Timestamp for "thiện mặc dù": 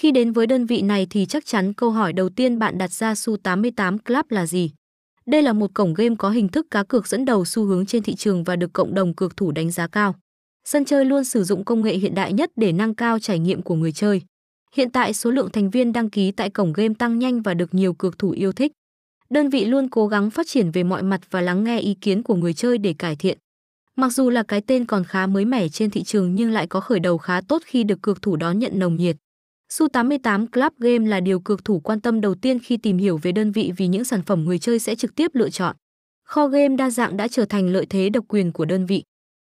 23.16-24.30